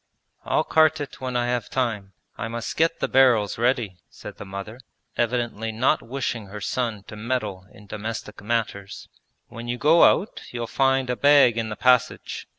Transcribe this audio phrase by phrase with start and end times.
[0.45, 2.13] 'I'll cart it when I have time.
[2.35, 4.79] I must get the barrels ready,' said the mother,
[5.15, 9.07] evidently not wishing her son to meddle in domestic matters.
[9.49, 12.47] 'When you go out you'll find a bag in the passage.